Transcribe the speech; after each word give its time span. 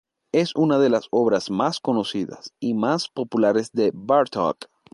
Es 0.31 0.55
una 0.55 0.79
de 0.79 0.89
las 0.89 1.05
obras 1.11 1.51
más 1.51 1.79
conocidas 1.79 2.55
y 2.59 2.73
más 2.73 3.07
populares 3.07 3.71
de 3.71 3.91
Bartók. 3.93 4.65